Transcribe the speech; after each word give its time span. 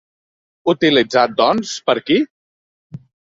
Utilitzat, 0.73 1.35
doncs, 1.43 1.75
per 1.91 1.97
qui? 2.09 2.19